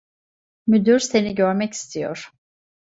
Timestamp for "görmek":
1.35-1.73